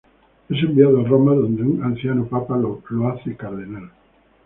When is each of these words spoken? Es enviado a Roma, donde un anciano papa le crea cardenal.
Es 0.49 0.63
enviado 0.63 0.99
a 0.99 1.03
Roma, 1.03 1.35
donde 1.35 1.61
un 1.61 1.83
anciano 1.83 2.25
papa 2.25 2.57
le 2.57 2.65
crea 2.83 3.37
cardenal. 3.37 3.91